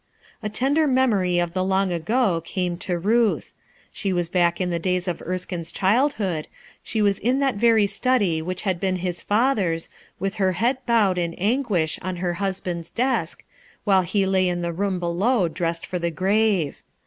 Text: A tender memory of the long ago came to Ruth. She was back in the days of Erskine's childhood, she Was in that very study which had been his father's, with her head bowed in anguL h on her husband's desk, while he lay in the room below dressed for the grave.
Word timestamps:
A 0.41 0.49
tender 0.49 0.87
memory 0.87 1.37
of 1.37 1.53
the 1.53 1.63
long 1.63 1.91
ago 1.91 2.41
came 2.43 2.75
to 2.79 2.97
Ruth. 2.97 3.53
She 3.93 4.11
was 4.11 4.29
back 4.29 4.59
in 4.59 4.71
the 4.71 4.79
days 4.79 5.07
of 5.07 5.21
Erskine's 5.21 5.71
childhood, 5.71 6.47
she 6.81 7.03
Was 7.03 7.19
in 7.19 7.37
that 7.41 7.53
very 7.53 7.85
study 7.85 8.41
which 8.41 8.63
had 8.63 8.79
been 8.79 8.95
his 8.95 9.21
father's, 9.21 9.89
with 10.19 10.37
her 10.41 10.53
head 10.53 10.79
bowed 10.87 11.19
in 11.19 11.35
anguL 11.35 11.77
h 11.77 11.99
on 12.01 12.15
her 12.15 12.33
husband's 12.41 12.89
desk, 12.89 13.43
while 13.83 14.01
he 14.01 14.25
lay 14.25 14.47
in 14.49 14.63
the 14.63 14.73
room 14.73 14.99
below 14.99 15.47
dressed 15.47 15.85
for 15.85 15.99
the 15.99 16.09
grave. 16.09 16.81